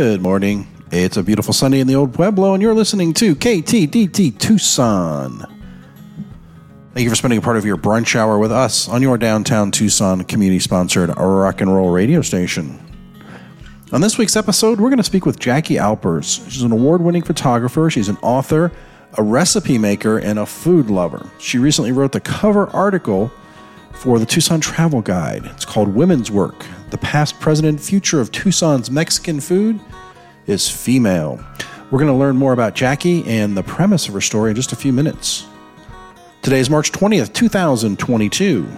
[0.00, 0.66] Good morning.
[0.90, 5.40] It's a beautiful Sunday in the Old Pueblo, and you're listening to KTDT Tucson.
[6.94, 9.70] Thank you for spending a part of your brunch hour with us on your downtown
[9.70, 12.80] Tucson community sponsored rock and roll radio station.
[13.92, 16.42] On this week's episode, we're going to speak with Jackie Alpers.
[16.48, 18.72] She's an award winning photographer, she's an author,
[19.18, 21.30] a recipe maker, and a food lover.
[21.38, 23.30] She recently wrote the cover article
[23.92, 25.44] for the Tucson Travel Guide.
[25.44, 29.78] It's called Women's Work The Past, Present, Future of Tucson's Mexican Food
[30.48, 31.38] is Female.
[31.88, 34.72] We're going to learn more about Jackie and the premise of her story in just
[34.72, 35.46] a few minutes.
[36.42, 38.68] Today is March 20th, 2022.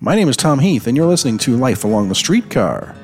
[0.00, 2.94] My name is Tom Heath, and you're listening to Life Along the Streetcar.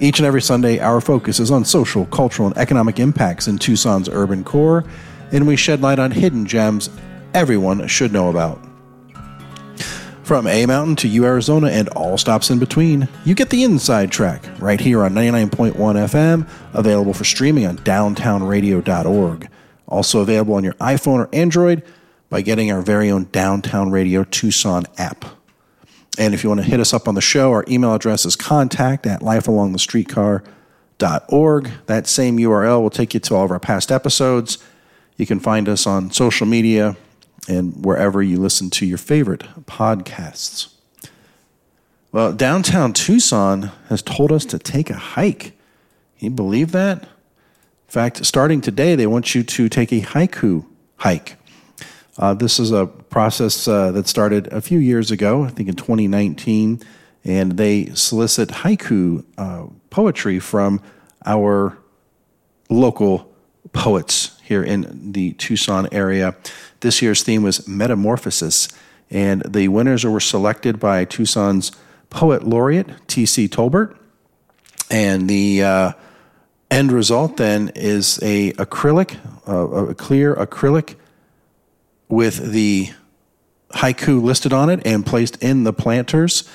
[0.00, 4.08] Each and every Sunday, our focus is on social, cultural, and economic impacts in Tucson's
[4.08, 4.84] urban core,
[5.32, 6.88] and we shed light on hidden gems
[7.34, 8.58] everyone should know about.
[10.28, 14.12] From A Mountain to U Arizona and all stops in between, you get the inside
[14.12, 19.48] track right here on 99.1 FM, available for streaming on downtownradio.org.
[19.86, 21.82] Also available on your iPhone or Android
[22.28, 25.24] by getting our very own Downtown Radio Tucson app.
[26.18, 28.36] And if you want to hit us up on the show, our email address is
[28.36, 31.70] contact at lifealongthestreetcar.org.
[31.86, 34.58] That same URL will take you to all of our past episodes.
[35.16, 36.98] You can find us on social media,
[37.48, 40.72] and wherever you listen to your favorite podcasts.
[42.12, 45.52] Well, downtown Tucson has told us to take a hike.
[46.18, 47.02] Can you believe that?
[47.02, 47.08] In
[47.92, 51.36] fact, starting today, they want you to take a haiku hike.
[52.18, 55.76] Uh, this is a process uh, that started a few years ago, I think in
[55.76, 56.80] 2019,
[57.24, 60.82] and they solicit haiku uh, poetry from
[61.24, 61.78] our
[62.68, 63.32] local
[63.72, 66.34] poets here in the Tucson area.
[66.80, 68.68] This year's theme was Metamorphosis,
[69.10, 71.70] and the winners were selected by Tucson's
[72.08, 73.46] poet laureate, T.C.
[73.46, 73.94] Tolbert.
[74.90, 75.92] And the uh,
[76.70, 80.96] end result then is a acrylic, uh, a clear acrylic
[82.08, 82.90] with the
[83.72, 86.48] haiku listed on it and placed in the planters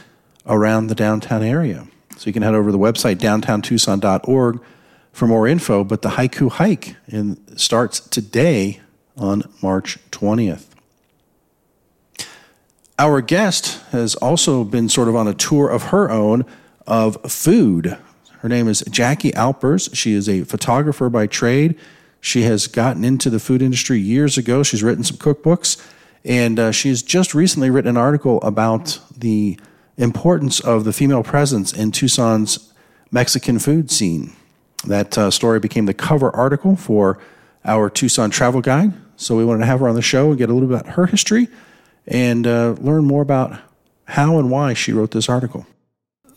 [0.48, 1.88] around the downtown area.
[2.18, 4.62] So you can head over to the website downtowntucson.org
[5.14, 5.86] for more info.
[5.86, 8.82] But the haiku hike in, starts today
[9.16, 10.66] on March 20th.
[13.00, 16.46] Our guest has also been sort of on a tour of her own
[16.86, 17.98] of food.
[18.40, 19.90] Her name is Jackie Alpers.
[19.94, 21.80] She is a photographer by trade.
[22.20, 24.64] She has gotten into the food industry years ago.
[24.64, 25.84] She's written some cookbooks,
[26.24, 29.60] and uh, she's just recently written an article about the
[29.98, 32.72] importance of the female presence in Tucson's
[33.12, 34.34] Mexican food scene.
[34.86, 37.20] That uh, story became the cover article for
[37.66, 38.94] our Tucson travel guide.
[39.16, 40.96] So we wanted to have her on the show and get a little bit about
[40.96, 41.48] her history
[42.08, 43.60] and uh, learn more about
[44.06, 45.66] how and why she wrote this article.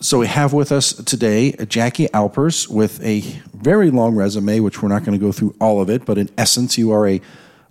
[0.01, 3.21] So we have with us today Jackie Alpers with a
[3.55, 6.29] very long resume, which we're not going to go through all of it, but in
[6.37, 7.21] essence, you are a,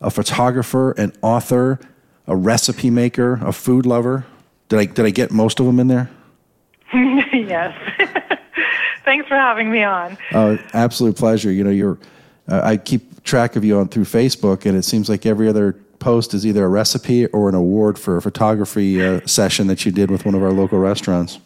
[0.02, 1.80] a photographer, an author,
[2.26, 4.26] a recipe maker, a food lover.
[4.70, 6.10] Did I did I get most of them in there?
[6.94, 7.78] yes.
[9.06, 10.18] Thanks for having me on.
[10.34, 11.52] Uh, absolute pleasure.
[11.52, 11.98] You know, you're.
[12.48, 15.74] Uh, I keep track of you on through Facebook, and it seems like every other
[16.00, 19.92] post is either a recipe or an award for a photography uh, session that you
[19.92, 21.40] did with one of our local restaurants.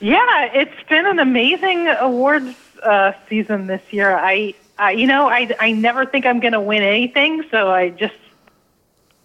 [0.00, 4.16] Yeah, it's been an amazing awards uh, season this year.
[4.16, 7.90] I, I, you know, I, I never think I'm going to win anything, so I
[7.90, 8.14] just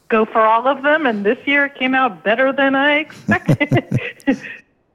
[0.09, 1.07] go for all of them.
[1.07, 3.87] And this year it came out better than I expected.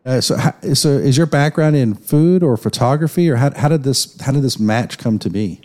[0.04, 0.36] uh, so,
[0.74, 4.42] so is your background in food or photography, or how, how did this how did
[4.42, 5.60] this match come to be?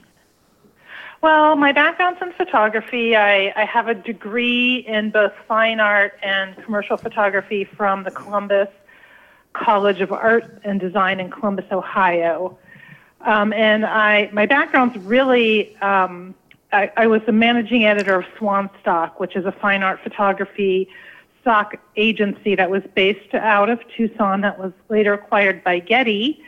[1.21, 3.15] Well, my background's in photography.
[3.15, 8.69] I, I have a degree in both fine art and commercial photography from the Columbus
[9.53, 12.57] College of Art and Design in Columbus, Ohio.
[13.21, 16.35] Um, and I, my background's really, um,
[16.71, 20.88] I, I was the managing editor of Swan Stock, which is a fine art photography
[21.47, 26.44] stock agency that was based out of Tucson that was later acquired by Getty.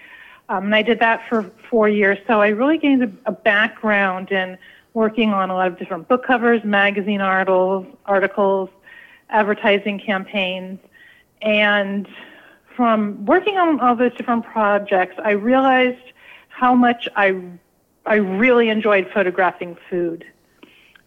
[0.49, 2.17] Um, and I did that for four years.
[2.27, 4.57] So I really gained a, a background in
[4.93, 8.69] working on a lot of different book covers, magazine articles, articles,
[9.29, 10.79] advertising campaigns.
[11.41, 12.05] And
[12.75, 16.11] from working on all those different projects, I realized
[16.49, 17.41] how much I,
[18.05, 20.25] I really enjoyed photographing food.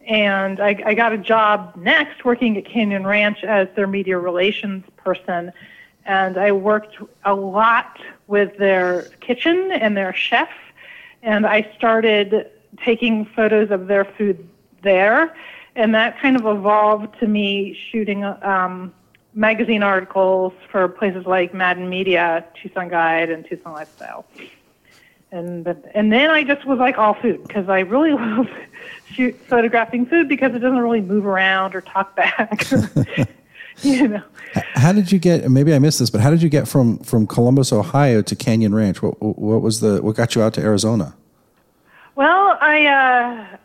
[0.06, 4.84] And I, I got a job next working at Canyon Ranch as their media relations
[4.96, 5.52] person.
[6.04, 10.48] And I worked a lot with their kitchen and their chef,
[11.22, 12.50] and I started
[12.84, 14.48] taking photos of their food
[14.82, 15.34] there,
[15.76, 18.92] and that kind of evolved to me shooting um,
[19.34, 24.24] magazine articles for places like Madden Media, Tucson Guide, and Tucson Lifestyle.
[25.30, 28.48] and and then I just was like all food because I really love
[29.14, 32.70] shoot photographing food because it doesn't really move around or talk back.
[33.82, 34.22] you know.
[34.74, 35.50] How did you get?
[35.50, 38.74] Maybe I missed this, but how did you get from from Columbus, Ohio, to Canyon
[38.74, 39.02] Ranch?
[39.02, 41.14] What what was the what got you out to Arizona?
[42.14, 43.56] Well, I uh,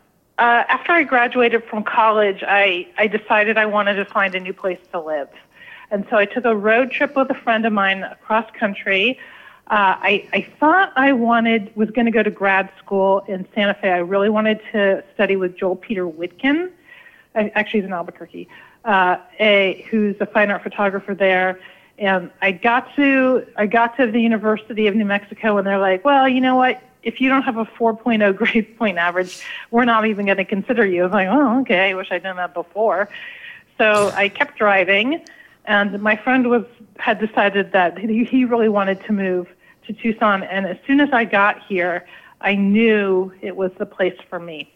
[0.42, 4.54] uh, after I graduated from college, I I decided I wanted to find a new
[4.54, 5.28] place to live,
[5.90, 9.18] and so I took a road trip with a friend of mine across country.
[9.70, 13.74] Uh, I, I thought I wanted was going to go to grad school in Santa
[13.74, 13.90] Fe.
[13.90, 16.70] I really wanted to study with Joel Peter Witkin.
[17.34, 18.48] Actually, he's in Albuquerque
[18.84, 21.60] uh, a who's a fine art photographer there.
[21.98, 26.04] And I got to I got to the University of New Mexico, and they're like,
[26.04, 26.82] "Well, you know what?
[27.02, 30.86] If you don't have a 4.0 grade point average, we're not even going to consider
[30.86, 31.90] you." I was like, "Oh, okay.
[31.90, 33.08] I wish I'd done that before."
[33.78, 35.24] So I kept driving,
[35.64, 36.64] and my friend was
[36.98, 39.48] had decided that he, he really wanted to move
[39.88, 40.44] to Tucson.
[40.44, 42.06] And as soon as I got here,
[42.40, 44.72] I knew it was the place for me.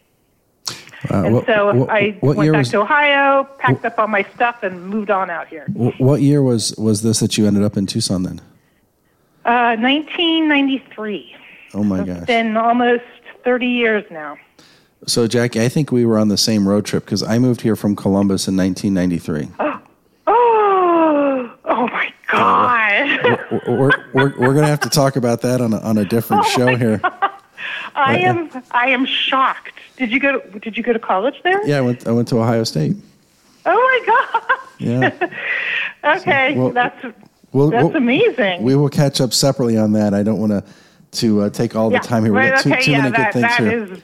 [1.11, 4.09] Uh, and what, so what, I what went back was, to Ohio, packed up all
[4.09, 5.67] my stuff, and moved on out here.
[5.99, 8.41] What year was was this that you ended up in Tucson then?
[9.44, 11.37] Uh, 1993.
[11.75, 12.17] Oh my so gosh!
[12.19, 13.03] It's been almost
[13.43, 14.38] 30 years now.
[15.06, 17.75] So Jackie, I think we were on the same road trip because I moved here
[17.75, 19.49] from Columbus in 1993.
[19.58, 19.81] Oh,
[20.29, 23.26] oh, oh my God!
[23.26, 23.31] Uh,
[23.66, 26.44] we're, we're, we're, going to have to talk about that on a, on a different
[26.46, 27.00] oh show here.
[27.94, 29.75] I am I am shocked.
[29.96, 31.64] Did you go to, Did you go to college there?
[31.66, 32.06] Yeah, I went.
[32.06, 32.96] I went to Ohio State.
[33.66, 34.58] Oh my god.
[34.78, 35.31] Yeah.
[36.16, 37.04] okay, so, well, that's
[37.52, 38.62] we'll, that's we'll, amazing.
[38.62, 40.14] We will catch up separately on that.
[40.14, 40.64] I don't want to
[41.19, 42.32] to uh, take all yeah, the time here.
[42.32, 43.93] Right, got too, okay, too yeah, many that, good things that here.
[43.93, 44.00] Is,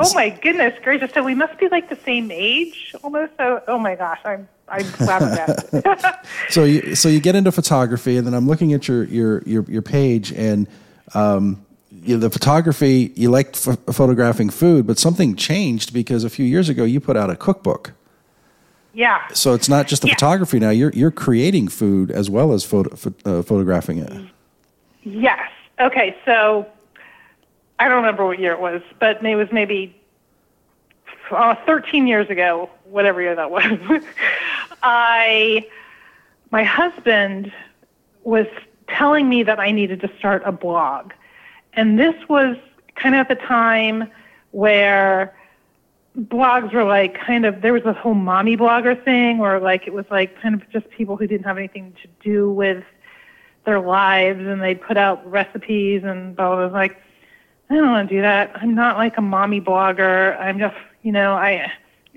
[0.00, 1.12] oh my goodness gracious!
[1.12, 3.32] So we must be like the same age almost.
[3.36, 5.84] So oh my gosh, I'm I'm flabbergasted.
[6.50, 9.64] so you so you get into photography, and then I'm looking at your your your,
[9.64, 10.66] your page and.
[11.12, 11.66] Um,
[12.02, 16.44] you know, the photography you liked f- photographing food, but something changed because a few
[16.44, 17.92] years ago you put out a cookbook.
[18.94, 19.26] Yeah.
[19.28, 20.14] So it's not just the yeah.
[20.14, 22.90] photography now; you're you're creating food as well as photo,
[23.24, 24.12] uh, photographing it.
[25.02, 25.50] Yes.
[25.80, 26.16] Okay.
[26.24, 26.66] So
[27.80, 29.96] I don't remember what year it was, but it was maybe
[31.30, 34.02] uh, 13 years ago, whatever year that was.
[34.82, 35.66] I,
[36.50, 37.52] my husband
[38.22, 38.46] was
[38.86, 41.12] telling me that I needed to start a blog
[41.74, 42.56] and this was
[42.96, 44.10] kind of at the time
[44.50, 45.34] where
[46.18, 49.92] blogs were like kind of there was a whole mommy blogger thing where like it
[49.92, 52.82] was like kind of just people who didn't have anything to do with
[53.64, 56.78] their lives and they'd put out recipes and blah blah, blah.
[56.78, 57.00] like
[57.70, 58.50] I don't want to do that.
[58.56, 60.38] I'm not like a mommy blogger.
[60.40, 61.72] I'm just you know I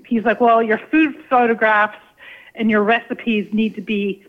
[0.06, 1.98] he's like well your food photographs
[2.54, 4.26] and your recipes need to be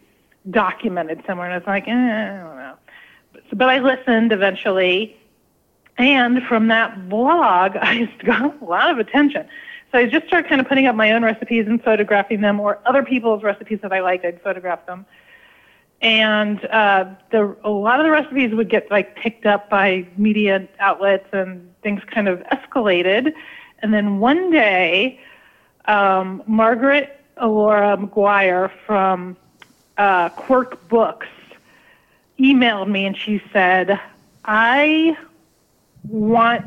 [0.50, 2.76] documented somewhere and it's like eh, I don't know
[3.54, 5.16] but I listened eventually.
[5.98, 9.48] And from that blog, I got a lot of attention.
[9.92, 12.80] So I just started kind of putting up my own recipes and photographing them, or
[12.86, 15.06] other people's recipes that I liked, I'd photograph them.
[16.06, 20.68] And uh, the, a lot of the recipes would get like picked up by media
[20.78, 23.34] outlets, and things kind of escalated.
[23.80, 25.20] And then one day,
[25.86, 29.36] um, Margaret Alora McGuire from
[29.98, 31.28] uh, Quirk Books
[32.38, 34.00] emailed me and she said,
[34.44, 35.18] I
[36.08, 36.66] want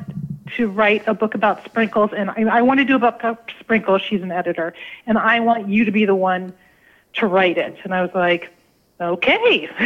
[0.57, 3.53] to write a book about sprinkles and I, I want to do a book about
[3.61, 4.03] sprinkles.
[4.03, 4.75] She's an editor.
[5.07, 6.53] And I want you to be the one
[7.15, 7.77] to write it.
[7.85, 8.53] And I was like,
[9.01, 9.69] okay.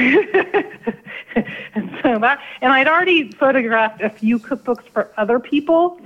[1.74, 6.00] and so that, and I'd already photographed a few cookbooks for other people.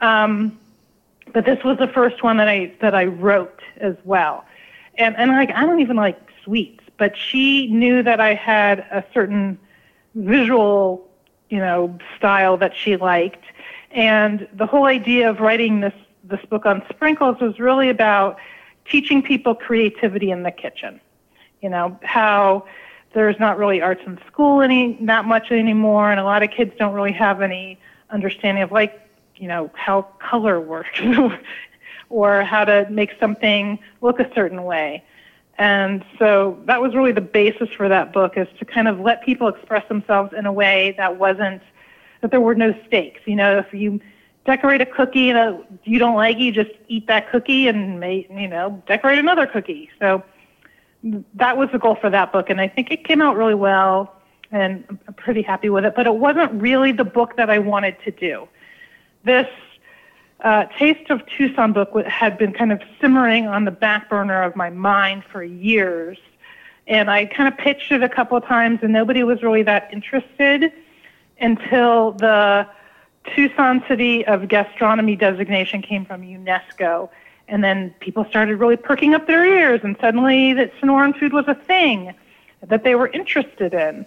[0.00, 0.58] Um,
[1.32, 4.44] but this was the first one that I, that I wrote as well.
[4.96, 9.02] And, and like, I don't even like sweets but she knew that I had a
[9.14, 9.58] certain
[10.14, 11.08] visual,
[11.48, 13.42] you know, style that she liked.
[13.90, 15.94] And the whole idea of writing this
[16.24, 18.36] this book on sprinkles was really about
[18.84, 21.00] teaching people creativity in the kitchen.
[21.60, 22.66] You know, how
[23.12, 26.72] there's not really arts in school any not much anymore and a lot of kids
[26.78, 27.78] don't really have any
[28.10, 29.00] understanding of like,
[29.36, 31.00] you know, how color works
[32.08, 35.02] or how to make something look a certain way.
[35.58, 39.22] And so that was really the basis for that book is to kind of let
[39.22, 41.62] people express themselves in a way that wasn't,
[42.22, 43.20] that there were no stakes.
[43.26, 44.00] You know, if you
[44.46, 48.30] decorate a cookie that you don't like, it, you just eat that cookie and make,
[48.30, 49.90] you know, decorate another cookie.
[49.98, 50.24] So
[51.34, 52.50] that was the goal for that book.
[52.50, 54.14] And I think it came out really well
[54.50, 55.94] and I'm pretty happy with it.
[55.94, 58.48] But it wasn't really the book that I wanted to do.
[59.24, 59.48] This
[60.40, 64.56] uh, Taste of Tucson book had been kind of simmering on the back burner of
[64.56, 66.18] my mind for years.
[66.86, 69.90] And I kind of pitched it a couple of times, and nobody was really that
[69.92, 70.72] interested.
[71.40, 72.66] until the
[73.34, 77.08] Tucson City of Gastronomy designation came from UNESCO.
[77.50, 81.46] And then people started really perking up their ears, and suddenly that Sonoran food was
[81.48, 82.14] a thing
[82.62, 84.06] that they were interested in.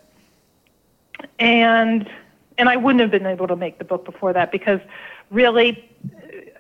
[1.39, 2.09] And
[2.57, 4.79] and I wouldn't have been able to make the book before that because
[5.29, 5.89] really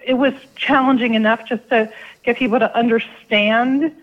[0.05, 1.91] it was challenging enough just to
[2.23, 3.95] get people to understand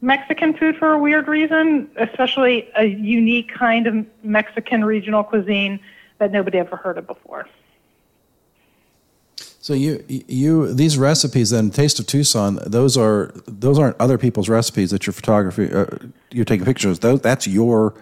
[0.00, 5.80] Mexican food for a weird reason, especially a unique kind of Mexican regional cuisine
[6.18, 7.46] that nobody ever heard of before.
[9.66, 14.48] So you you these recipes then Taste of Tucson those are those aren't other people's
[14.48, 15.86] recipes that your photography uh,
[16.30, 17.92] you're taking pictures those that's your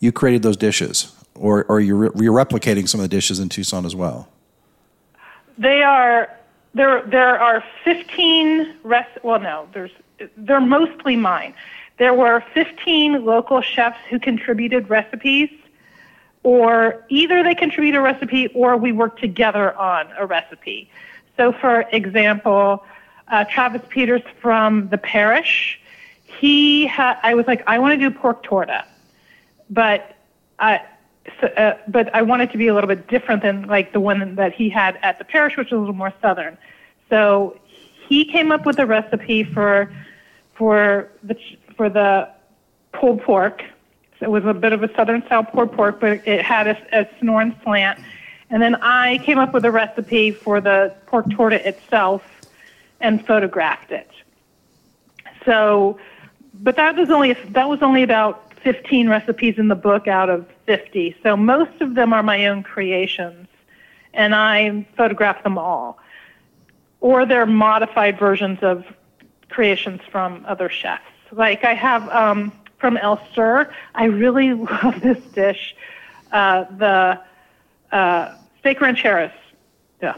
[0.00, 3.86] you created those dishes or or you're you're replicating some of the dishes in Tucson
[3.86, 4.28] as well.
[5.56, 6.28] They are
[6.74, 9.92] there there are 15 rest well no there's
[10.36, 11.54] they're mostly mine.
[11.96, 15.48] There were 15 local chefs who contributed recipes
[16.42, 20.90] or either they contribute a recipe or we work together on a recipe.
[21.36, 22.84] So, for example,
[23.28, 25.80] uh, Travis Peters from the parish,
[26.24, 28.84] he had, I was like, I want to do pork torta,
[29.70, 30.16] but
[30.58, 30.82] I,
[31.40, 34.00] so, uh, but I want it to be a little bit different than like the
[34.00, 36.58] one that he had at the parish, which was a little more southern.
[37.08, 37.58] So
[38.08, 39.92] he came up with a recipe for
[40.54, 41.36] for the
[41.76, 42.28] for the
[42.92, 43.62] pulled pork.
[44.20, 47.00] So it was a bit of a southern style pulled pork, but it had a,
[47.00, 47.98] a Sonoran slant
[48.50, 52.22] and then I came up with a recipe for the pork torta itself
[53.00, 54.10] and photographed it.
[55.44, 55.98] So,
[56.54, 60.46] but that was only that was only about 15 recipes in the book out of
[60.66, 61.16] 50.
[61.22, 63.46] So most of them are my own creations,
[64.14, 65.98] and I photograph them all,
[67.00, 68.84] or they're modified versions of
[69.50, 71.02] creations from other chefs.
[71.30, 73.72] Like I have um, from Elster.
[73.94, 75.76] I really love this dish,
[76.32, 77.20] uh, the
[77.94, 79.30] uh, steak rancheros.
[80.02, 80.16] Yeah.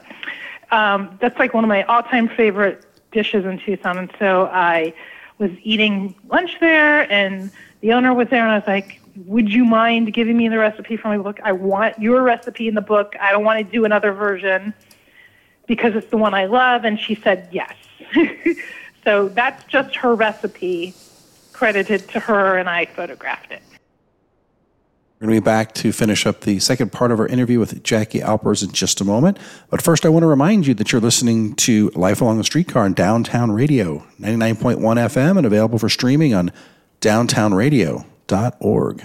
[0.72, 3.98] Um, that's like one of my all-time favorite dishes in Tucson.
[3.98, 4.92] And so I
[5.38, 7.52] was eating lunch there, and
[7.82, 10.96] the owner was there, and I was like, "Would you mind giving me the recipe
[10.96, 11.38] for my book?
[11.44, 13.14] I want your recipe in the book.
[13.20, 14.74] I don't want to do another version
[15.66, 17.74] because it's the one I love." And she said yes.
[19.04, 20.94] so that's just her recipe,
[21.52, 23.62] credited to her, and I photographed it.
[25.26, 27.82] We're going to be back to finish up the second part of our interview with
[27.82, 29.40] Jackie Alpers in just a moment.
[29.70, 32.84] But first, I want to remind you that you're listening to Life Along the Streetcar
[32.84, 36.52] on Downtown Radio, 99.1 FM, and available for streaming on
[37.00, 39.04] downtownradio.org.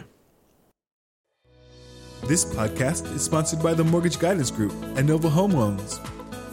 [2.25, 5.99] This podcast is sponsored by the Mortgage Guidance Group and Nova Home Loans.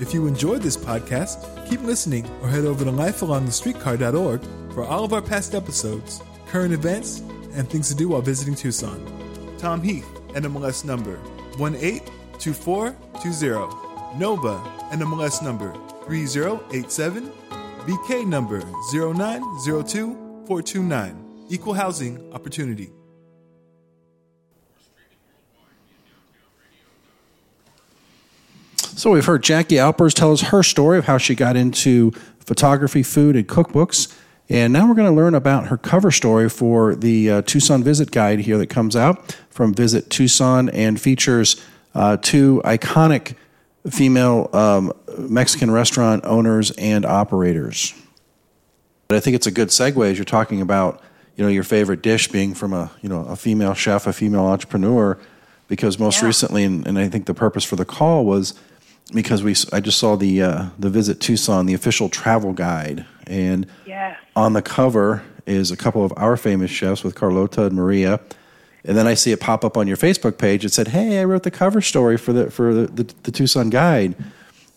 [0.01, 4.41] If you enjoyed this podcast, keep listening or head over to lifealongthestreetcar.org
[4.73, 7.19] for all of our past episodes, current events,
[7.53, 9.27] and things to do while visiting Tucson.
[9.59, 11.17] Tom Heath, NMLS number
[11.59, 13.88] 182420.
[14.17, 14.59] Nova,
[14.91, 15.75] NMLS number
[16.07, 17.31] 3087.
[17.85, 18.62] BK number
[18.93, 21.25] 0902429.
[21.50, 22.91] Equal housing opportunity.
[28.99, 32.11] So we've heard Jackie Alpers tell us her story of how she got into
[32.41, 34.15] photography, food, and cookbooks.
[34.50, 38.11] And now we're going to learn about her cover story for the uh, Tucson Visit
[38.11, 41.61] Guide here that comes out from Visit Tucson and features
[41.95, 43.35] uh, two iconic
[43.90, 47.95] female um, Mexican restaurant owners and operators.
[49.09, 51.02] But I think it's a good segue as you're talking about,
[51.37, 54.47] you know, your favorite dish being from a, you know, a female chef, a female
[54.47, 55.19] entrepreneur,
[55.67, 56.26] because most yeah.
[56.26, 58.55] recently, and, and I think the purpose for the call was
[59.12, 63.66] because we I just saw the uh, the Visit Tucson, the official travel guide, and
[63.87, 64.18] yes.
[64.35, 68.20] on the cover is a couple of our famous chefs with Carlota and Maria.
[68.85, 70.64] And then I see it pop up on your Facebook page.
[70.64, 73.70] It said, "Hey, I wrote the cover story for the for the, the, the Tucson
[73.70, 74.14] Guide,"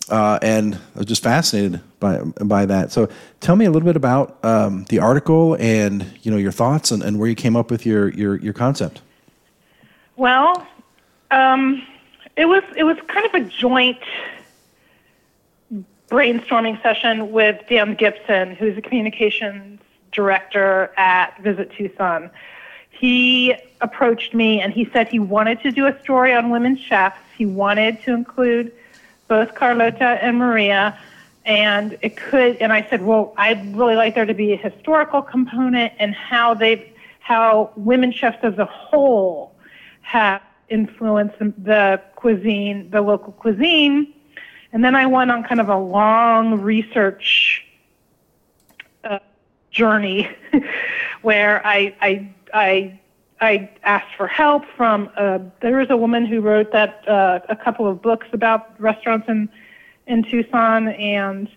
[0.10, 2.91] uh, and I was just fascinated by by that.
[2.91, 6.91] So, tell me a little bit about um, the article and you know your thoughts
[6.91, 9.01] and, and where you came up with your your, your concept.
[10.17, 10.67] Well,
[11.29, 11.81] um,
[12.36, 14.00] it was it was kind of a joint
[16.12, 19.80] brainstorming session with Dan Gibson, who's a communications
[20.12, 22.30] director at Visit Tucson.
[22.89, 27.18] He approached me and he said he wanted to do a story on women chefs.
[27.38, 28.74] He wanted to include
[29.30, 31.00] both Carlota and Maria,
[31.46, 32.58] and it could.
[32.58, 36.53] And I said, well, I'd really like there to be a historical component and how
[36.53, 36.86] they've,
[37.22, 39.56] how women chefs as a whole
[40.01, 44.13] have influenced the cuisine, the local cuisine.
[44.74, 47.66] And then I went on kind of a long research
[49.04, 49.20] uh,
[49.70, 50.30] journey
[51.22, 53.00] where I, I, I
[53.42, 57.56] I asked for help from uh, there was a woman who wrote that uh, a
[57.56, 59.50] couple of books about restaurants in
[60.06, 61.50] in Tucson and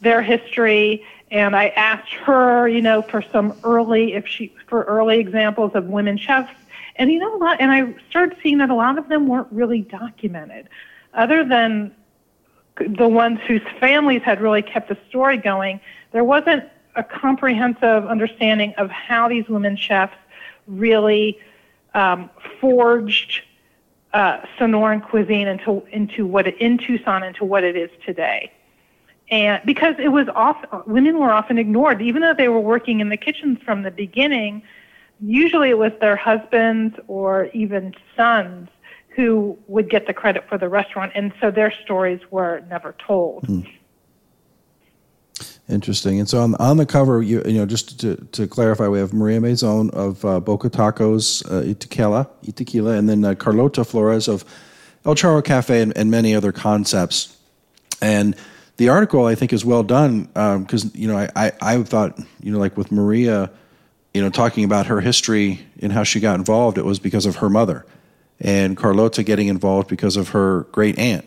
[0.00, 1.04] their history.
[1.30, 5.84] And I asked her, you know, for some early if she for early examples of
[5.84, 6.52] women chefs.
[6.96, 9.48] And you know a lot and I started seeing that a lot of them weren't
[9.50, 10.68] really documented
[11.12, 11.94] other than
[12.88, 15.80] the ones whose families had really kept the story going
[16.12, 20.14] there wasn't a comprehensive understanding of how these women chefs
[20.66, 21.38] really
[21.94, 23.40] um, forged
[24.12, 28.52] uh, Sonoran cuisine into into what it, in Tucson into what it is today.
[29.30, 33.08] And because it was often women were often ignored, even though they were working in
[33.08, 34.62] the kitchens from the beginning.
[35.24, 38.68] Usually, it was their husbands or even sons
[39.14, 43.46] who would get the credit for the restaurant, and so their stories were never told.
[43.46, 43.68] Mm.
[45.68, 46.18] Interesting.
[46.18, 49.12] And so on, on the cover, you, you know, just to, to clarify, we have
[49.12, 54.44] Maria Mazon of uh, Boca Tacos, uh, Itequila, and then uh, Carlota Flores of
[55.06, 57.36] El Charro Cafe and, and, many other concepts.
[58.00, 58.36] And
[58.76, 62.18] the article, I think, is well done because, um, you know, I, I, I thought,
[62.40, 63.50] you know, like with Maria,
[64.12, 67.36] you know, talking about her history and how she got involved, it was because of
[67.36, 67.86] her mother.
[68.42, 71.24] And Carlota getting involved because of her great aunt.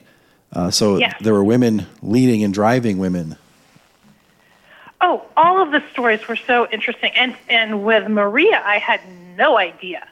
[0.54, 1.14] Uh, so yeah.
[1.22, 3.36] there were women leading and driving women
[5.02, 7.12] Oh, all of the stories were so interesting.
[7.16, 9.02] And and with Maria, I had
[9.38, 10.08] no idea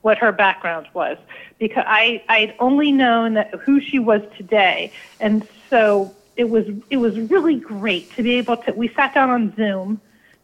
[0.00, 1.16] what her background was
[1.60, 6.96] because I I'd only known that who she was today, and so it was it
[6.96, 8.72] was really great to be able to.
[8.72, 10.00] We sat down on Zoom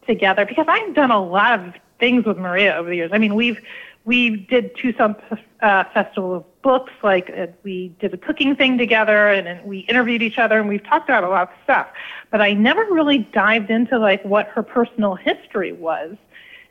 [0.07, 3.11] together because I've done a lot of things with Maria over the years.
[3.11, 3.59] I mean, we've
[4.05, 5.15] we did Tucson
[5.61, 9.79] uh, Festival of Books, like uh, we did a cooking thing together, and, and we
[9.79, 11.87] interviewed each other, and we've talked about a lot of stuff.
[12.31, 16.17] But I never really dived into like what her personal history was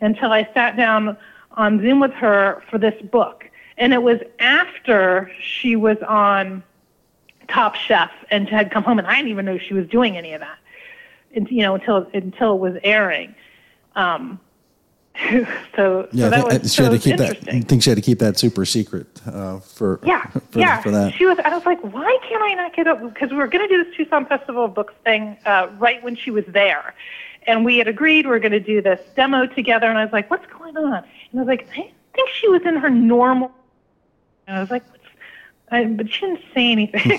[0.01, 1.17] until I sat down
[1.53, 6.63] on Zoom with her for this book, and it was after she was on
[7.49, 10.33] Top Chef and had come home, and I didn't even know she was doing any
[10.35, 10.59] of that,
[11.35, 13.35] and, you know, until until it was airing.
[13.97, 14.39] Um,
[15.77, 17.39] so, yeah, so that was, she so had to keep that.
[17.49, 20.81] I think she had to keep that super secret uh, for yeah, for, yeah.
[20.81, 21.15] for that.
[21.15, 21.39] She was.
[21.41, 23.03] I was like, why can't I not get up?
[23.03, 26.15] Because we were going to do this Tucson Festival of Books thing uh, right when
[26.15, 26.95] she was there,
[27.49, 29.89] and we had agreed we were going to do this demo together.
[29.89, 30.95] And I was like, what's going on?
[30.95, 31.05] And
[31.35, 33.51] I was like, I think she was in her normal.
[34.47, 34.85] And I was like,
[35.71, 37.19] I, but she didn't say anything.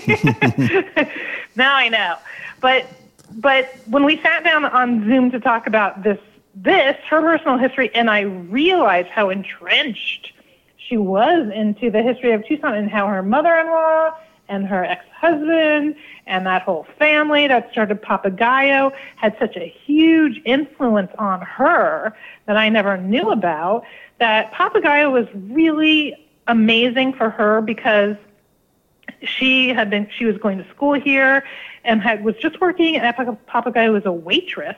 [1.54, 2.16] now I know,
[2.60, 2.86] but
[3.32, 6.18] but when we sat down on Zoom to talk about this
[6.62, 10.32] this, her personal history, and I realized how entrenched
[10.76, 14.14] she was into the history of Tucson and how her mother in law
[14.48, 15.94] and her ex husband
[16.26, 22.14] and that whole family that started Papagayo had such a huge influence on her
[22.46, 23.84] that I never knew about.
[24.18, 28.16] That Papagayo was really amazing for her because
[29.22, 31.44] she had been she was going to school here
[31.84, 34.76] and had was just working at Papagayo as a waitress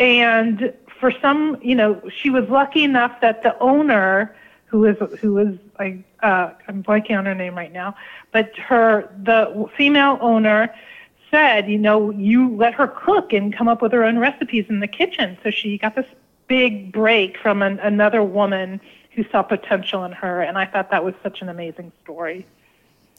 [0.00, 4.34] and for some, you know, she was lucky enough that the owner,
[4.66, 7.94] who is who is like uh, I'm blanking on her name right now,
[8.32, 10.74] but her the female owner
[11.30, 14.80] said, you know, you let her cook and come up with her own recipes in
[14.80, 15.38] the kitchen.
[15.44, 16.06] So she got this
[16.48, 18.80] big break from an, another woman
[19.12, 22.46] who saw potential in her, and I thought that was such an amazing story.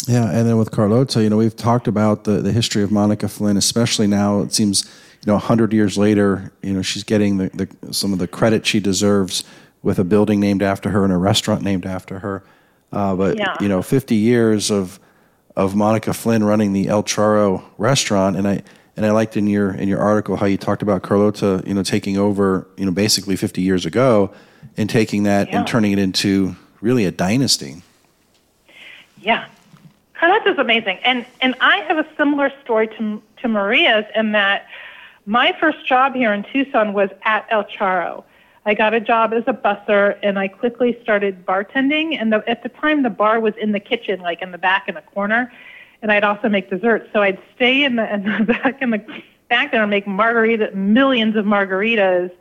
[0.07, 3.27] Yeah, and then with Carlota, you know, we've talked about the, the history of Monica
[3.27, 4.41] Flin, especially now.
[4.41, 4.89] It seems
[5.27, 8.79] know, hundred years later, you know, she's getting the, the, some of the credit she
[8.79, 9.43] deserves
[9.83, 12.43] with a building named after her and a restaurant named after her.
[12.91, 13.55] Uh, but yeah.
[13.61, 14.99] you know, fifty years of
[15.55, 18.63] of Monica Flin running the El Charro restaurant, and I
[18.97, 21.83] and I liked in your in your article how you talked about Carlota, you know,
[21.83, 24.33] taking over, you know, basically fifty years ago,
[24.77, 25.59] and taking that yeah.
[25.59, 27.81] and turning it into really a dynasty.
[29.21, 29.47] Yeah,
[30.15, 34.67] Carlota's amazing, and and I have a similar story to to Maria's in that
[35.25, 38.23] my first job here in Tucson was at El Charro.
[38.65, 42.19] I got a job as a busser and I quickly started bartending.
[42.19, 44.87] And the, at the time, the bar was in the kitchen, like in the back
[44.87, 45.51] in the corner.
[46.01, 47.09] And I'd also make desserts.
[47.13, 50.71] So I'd stay in the, in the back in the back there and make margarita,
[50.73, 52.31] millions of margaritas,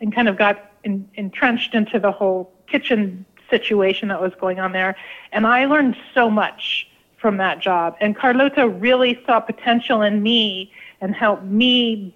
[0.00, 4.72] and kind of got in, entrenched into the whole kitchen situation that was going on
[4.72, 4.96] there.
[5.32, 7.96] And I learned so much from that job.
[8.00, 12.14] And Carlota really saw potential in me and helped me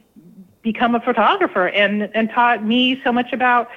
[0.63, 3.69] become a photographer and and taught me so much about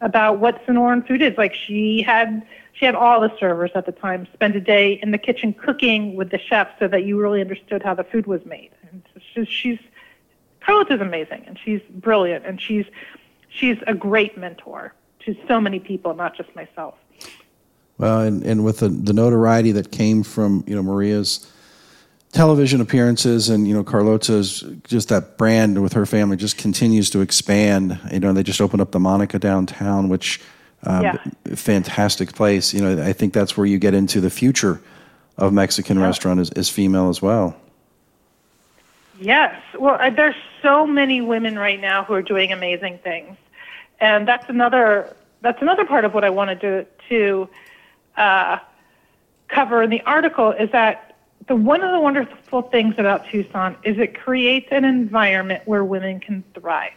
[0.00, 1.36] about what Sonoran food is.
[1.36, 5.10] Like she had she had all the servers at the time spend a day in
[5.10, 8.44] the kitchen cooking with the chefs so that you really understood how the food was
[8.46, 8.70] made.
[8.90, 9.02] And
[9.34, 9.78] she's, she's
[10.60, 12.86] Carlota is amazing and she's brilliant and she's
[13.48, 14.94] she's a great mentor.
[15.20, 16.94] to so many people, not just myself.
[17.98, 21.50] Well, and, and with the, the notoriety that came from you know Maria's
[22.32, 27.20] television appearances and you know Carlota's just that brand with her family just continues to
[27.20, 27.98] expand.
[28.12, 30.40] You know, they just opened up the Monica downtown, which
[30.84, 31.16] um, Yeah.
[31.54, 32.72] fantastic place.
[32.72, 34.80] You know, I think that's where you get into the future
[35.36, 37.56] of Mexican restaurant is, is female as well.
[39.18, 39.60] Yes.
[39.78, 43.36] Well, there's so many women right now who are doing amazing things,
[44.00, 47.48] and that's another that's another part of what I wanted to to
[48.16, 48.58] uh,
[49.48, 51.09] cover in the article is that
[51.46, 56.20] the one of the wonderful things about Tucson is it creates an environment where women
[56.20, 56.92] can thrive.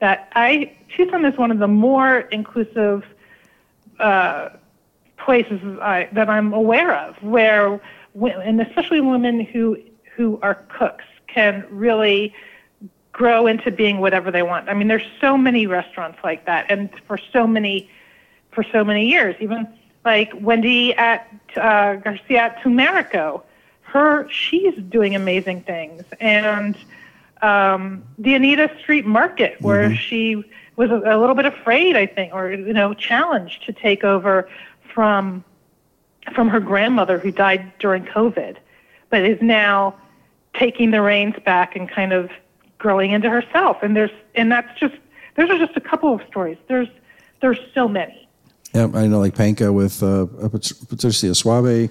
[0.00, 3.04] That I Tucson is one of the more inclusive
[3.98, 4.50] uh,
[5.16, 7.80] places I, that I'm aware of where,
[8.14, 9.78] and especially women who
[10.14, 12.34] who are cooks can really
[13.12, 14.68] grow into being whatever they want.
[14.68, 17.90] I mean, there's so many restaurants like that, and for so many
[18.52, 19.68] for so many years, even
[20.04, 23.42] like Wendy at uh, Garcia Tumerico,
[23.96, 26.76] her she's doing amazing things, and
[27.42, 30.44] um, the Anita Street Market, where she
[30.76, 34.48] was a, a little bit afraid, I think, or you know, challenged to take over
[34.94, 35.44] from
[36.34, 38.56] from her grandmother who died during COVID,
[39.10, 39.94] but is now
[40.54, 42.30] taking the reins back and kind of
[42.78, 43.78] growing into herself.
[43.82, 44.94] And there's and that's just
[45.36, 46.58] those are just a couple of stories.
[46.68, 46.88] There's
[47.40, 48.28] there's so many.
[48.74, 50.26] Yeah, I know like Penca with uh,
[50.88, 51.90] Patricia Schwabe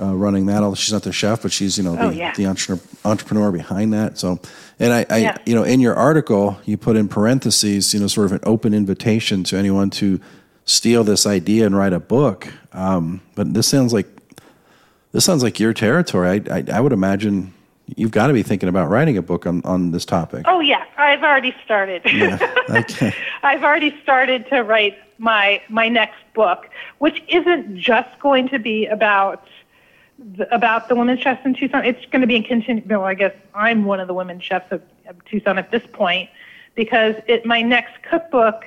[0.00, 0.62] uh, running that.
[0.62, 2.32] Although she's not the chef, but she's you know Oh, the, yeah.
[2.34, 4.18] the entrepreneur, entrepreneur behind that.
[4.18, 4.40] So,
[4.78, 5.36] and I, I Yeah.
[5.46, 8.74] you know in your article you put in parentheses you know sort of an open
[8.74, 10.20] invitation to anyone to
[10.64, 12.48] steal this idea and write a book.
[12.72, 14.06] Um, but this sounds like
[15.12, 16.28] this sounds like your territory.
[16.50, 17.52] I, I, I would imagine
[17.96, 20.44] you've got to be thinking about writing a book on, on this topic.
[20.48, 22.02] Oh yeah, I've already started.
[22.70, 23.12] Okay.
[23.42, 28.86] I've already started to write my my next book, which isn't just going to be
[28.86, 29.46] about
[30.50, 31.84] about the women chefs in Tucson.
[31.84, 32.82] It's going to be in continue.
[32.86, 36.30] Well, I guess I'm one of the women chefs of, of Tucson at this point
[36.74, 38.66] because it my next cookbook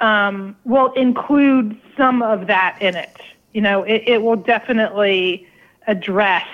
[0.00, 3.16] um, will include some of that in it.
[3.52, 5.46] You know, it, it will definitely
[5.86, 6.46] address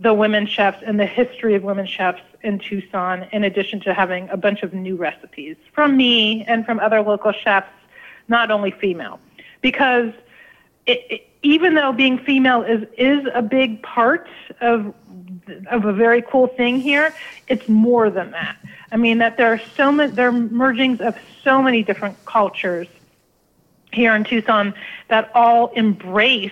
[0.00, 4.28] the women chefs and the history of women chefs in Tucson, in addition to having
[4.30, 7.70] a bunch of new recipes from me and from other local chefs,
[8.28, 9.18] not only female.
[9.60, 10.12] Because
[10.86, 14.28] it, it, even though being female is, is a big part
[14.60, 14.94] of,
[15.70, 17.14] of a very cool thing here,
[17.46, 18.56] it's more than that.
[18.90, 22.88] I mean, that there are so many, there are mergings of so many different cultures
[23.92, 24.74] here in Tucson
[25.08, 26.50] that all embrace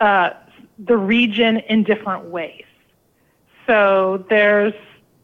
[0.00, 0.30] uh,
[0.78, 2.64] the region in different ways.
[3.66, 4.74] So there's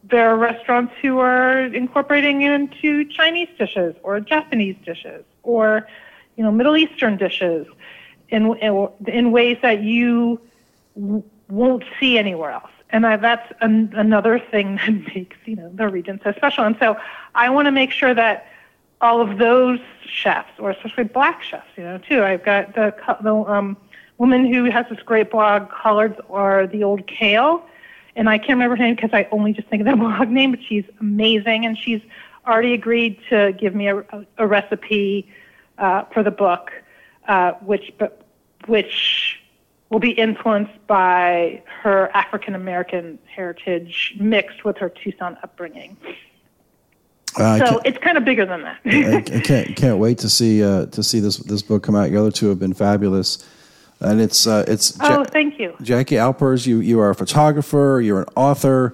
[0.04, 5.86] there are restaurants who are incorporating into Chinese dishes or Japanese dishes or
[6.36, 7.66] you know Middle Eastern dishes
[8.32, 8.54] in
[9.06, 10.40] in, ways that you
[10.94, 12.70] won't see anywhere else.
[12.90, 16.64] And I, that's an, another thing that makes you know the region so special.
[16.64, 16.96] And so
[17.34, 18.46] I want to make sure that
[19.00, 22.22] all of those chefs, or especially black chefs, you know, too.
[22.22, 23.76] I've got the the um,
[24.18, 27.64] woman who has this great blog, Collards or the Old Kale,
[28.16, 30.52] and I can't remember her name because I only just think of that blog name,
[30.52, 32.00] but she's amazing, and she's
[32.46, 35.28] already agreed to give me a, a, a recipe
[35.78, 36.70] uh, for the book,
[37.28, 38.21] uh, which but
[38.68, 39.38] which
[39.90, 45.96] will be influenced by her African American heritage mixed with her Tucson upbringing.
[47.36, 48.78] Uh, So it's kind of bigger than that.
[48.86, 52.10] I, I can't can't wait to see uh, to see this this book come out.
[52.10, 53.46] Your other two have been fabulous,
[54.00, 55.74] and it's uh, it's Ja- oh, thank you.
[55.82, 56.66] Jackie Alpers.
[56.66, 58.00] You you are a photographer.
[58.04, 58.92] You're an author,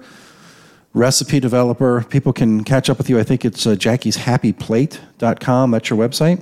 [0.93, 2.03] recipe developer.
[2.09, 3.19] People can catch up with you.
[3.19, 5.71] I think it's uh, Jackie'sHappyPlate.com.
[5.71, 6.41] That's your website.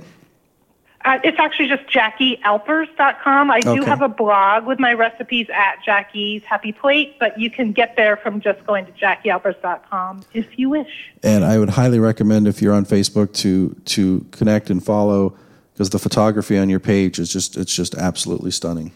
[1.08, 3.50] Uh, it's actually just JackieAlpers.com.
[3.50, 3.84] I do Okay.
[3.86, 8.18] have a blog with my recipes at Jackie's Happy Plate, but you can get there
[8.18, 11.10] from just going to JackieAlpers.com if you wish.
[11.22, 15.34] And I would highly recommend if you're on Facebook to to connect and follow
[15.72, 18.92] because the photography on your page is just it's just absolutely stunning.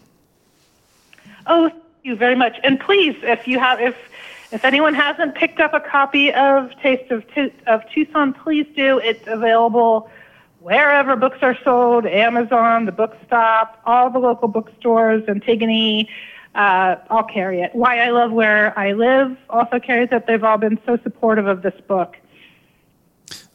[1.47, 2.59] Oh, thank you very much.
[2.63, 3.95] And please, if you have, if
[4.51, 7.25] if anyone hasn't picked up a copy of Taste of
[7.65, 8.99] of Tucson, please do.
[8.99, 10.11] It's available
[10.63, 16.09] wherever books are sold: Amazon, the bookstop, all the local bookstores, Antigone.
[16.55, 17.71] Uh, I'll carry it.
[17.73, 20.27] Why I love where I live also carries it.
[20.27, 22.17] They've all been so supportive of this book.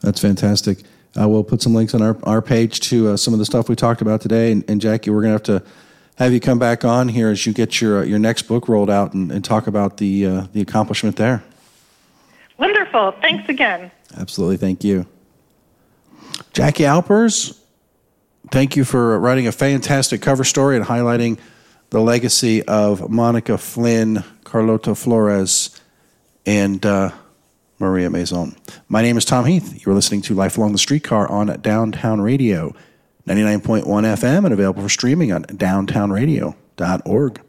[0.01, 0.79] That's fantastic.
[1.19, 3.67] Uh, we'll put some links on our, our page to uh, some of the stuff
[3.67, 4.51] we talked about today.
[4.51, 5.69] And, and Jackie, we're going to have to
[6.17, 8.89] have you come back on here as you get your uh, your next book rolled
[8.89, 11.43] out and, and talk about the uh, the accomplishment there.
[12.57, 13.13] Wonderful.
[13.21, 13.89] Thanks again.
[14.17, 15.05] Absolutely, thank you.
[16.59, 17.57] Jackie Alpers,
[18.51, 21.39] thank you for writing a fantastic cover story and highlighting
[21.89, 25.79] the legacy of Monica Flin, Carlota Flores,
[26.45, 27.11] and uh,
[27.79, 28.57] Maria Mazon.
[28.89, 29.85] My name is Tom Heath.
[29.85, 32.75] You're listening to Life Along the Streetcar on Downtown Radio,
[33.25, 37.41] 99.1 FM, and available for streaming on downtownradio.org.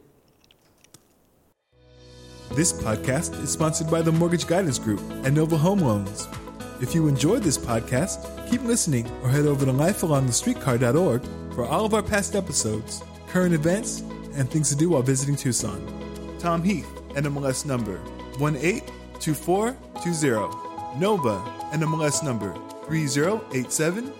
[2.53, 6.29] This podcast is sponsored by the Mortgage Guidance Group and Nova Home Loans.
[6.81, 11.93] If you enjoyed this podcast, keep listening or head over to lifealongthestreetcar.org for all of
[11.93, 13.99] our past episodes, current events,
[14.33, 15.85] and things to do while visiting Tucson.
[16.39, 17.99] Tom Heath, NMLS number
[18.39, 20.99] 182420.
[20.99, 21.39] Nova,
[21.71, 22.55] NMLS number
[22.87, 24.11] 3087.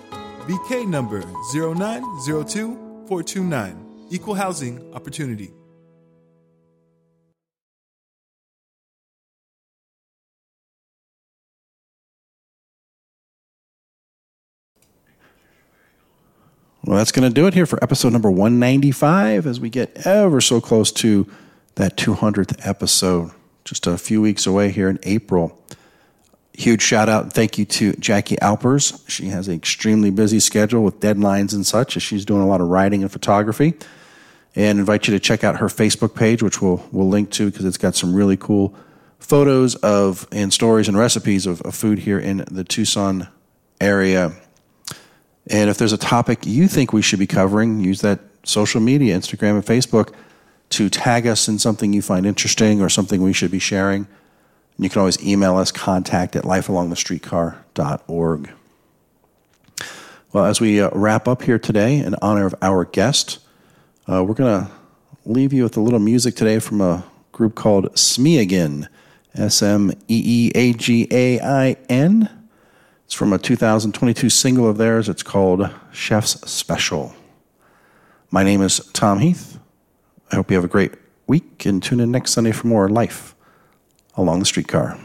[0.41, 3.88] BK number 0902429.
[4.12, 5.52] Equal Housing Opportunity.
[16.91, 20.41] Well, that's going to do it here for episode number 195 as we get ever
[20.41, 21.25] so close to
[21.75, 23.32] that 200th episode,
[23.63, 25.58] just a few weeks away here in April.
[26.51, 29.06] Huge shout out and thank you to Jackie Alpers.
[29.08, 32.60] She has an extremely busy schedule with deadlines and such as she's doing a lot
[32.60, 33.73] of writing and photography.
[34.54, 37.63] And invite you to check out her Facebook page, which we'll, we'll link to because
[37.63, 38.75] it's got some really cool
[39.17, 43.30] photos of and stories and recipes of, of food here in the Tucson
[43.80, 44.34] area.
[45.47, 49.17] And if there's a topic you think we should be covering, use that social media,
[49.17, 50.13] Instagram and Facebook,
[50.69, 54.08] to tag us in something you find interesting or something we should be sharing.
[54.77, 58.51] And you can always email us contact at lifealongthestreetcar.org.
[60.34, 63.39] Well, as we uh, wrap up here today in honor of our guest,
[64.08, 64.71] uh, we're going to
[65.25, 68.88] leave you with a little music today from a group called Smeagin,
[69.36, 72.40] S M E E A G A I N.
[73.12, 75.10] It's from a 2022 single of theirs.
[75.10, 77.13] It's called Chef's Special.
[78.30, 79.60] My name is Tom Heath.
[80.32, 80.93] I hope you have a great
[81.28, 83.36] week and tune in next Sunday for more life
[84.15, 84.97] along the streetcar.